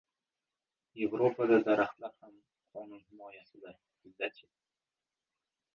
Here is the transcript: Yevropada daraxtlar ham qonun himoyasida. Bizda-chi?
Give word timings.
Yevropada 0.99 1.57
daraxtlar 1.67 2.15
ham 2.21 2.33
qonun 2.73 3.05
himoyasida. 3.11 3.77
Bizda-chi? 4.03 4.53